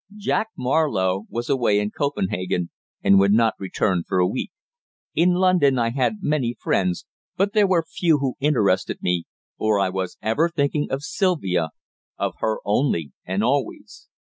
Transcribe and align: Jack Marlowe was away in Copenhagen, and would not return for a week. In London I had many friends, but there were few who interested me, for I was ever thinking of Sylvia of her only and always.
Jack 0.17 0.47
Marlowe 0.57 1.27
was 1.29 1.47
away 1.47 1.77
in 1.79 1.91
Copenhagen, 1.91 2.71
and 3.03 3.19
would 3.19 3.31
not 3.31 3.53
return 3.59 4.01
for 4.03 4.17
a 4.17 4.25
week. 4.25 4.49
In 5.13 5.35
London 5.35 5.77
I 5.77 5.91
had 5.91 6.23
many 6.23 6.55
friends, 6.59 7.05
but 7.37 7.53
there 7.53 7.67
were 7.67 7.85
few 7.87 8.17
who 8.17 8.33
interested 8.39 9.03
me, 9.03 9.25
for 9.59 9.79
I 9.79 9.89
was 9.89 10.17
ever 10.19 10.49
thinking 10.49 10.87
of 10.89 11.03
Sylvia 11.03 11.69
of 12.17 12.33
her 12.39 12.57
only 12.65 13.11
and 13.25 13.43
always. 13.43 14.07